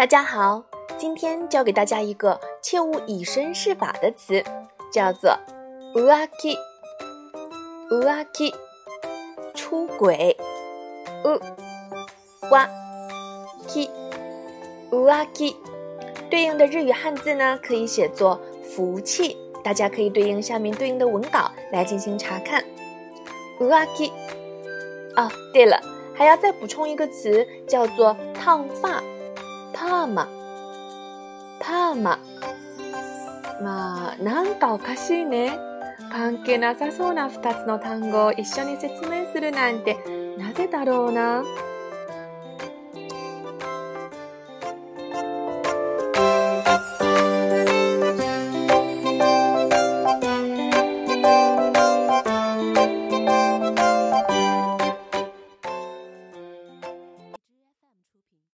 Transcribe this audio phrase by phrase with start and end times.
[0.00, 0.64] 大家好，
[0.96, 4.42] 今天教给大家一个切勿以身试法的词，
[4.90, 5.30] 叫做
[5.94, 8.50] “乌拉 u 乌拉基
[9.54, 10.34] 出轨，
[11.26, 11.38] 乌，
[12.50, 12.66] 拉，
[13.66, 13.90] 基，
[14.92, 15.56] 乌拉 u 乌 k 基
[16.30, 22.64] 对应的日语汉字呢可以写作“福气”，大家可以对应下面对应的文稿来进行查看。
[23.60, 24.10] 乌 k 基，
[25.16, 25.78] 哦，对了，
[26.16, 29.02] 还要再补充一个词，叫做烫发。
[29.72, 30.28] パーマ、
[31.60, 32.18] パーマ。
[33.62, 35.58] まあ、なんかおかしいね。
[36.12, 39.96] 関係なさそうな2つの単語を一緒に説明するなんて、
[40.38, 41.44] なぜだろうな。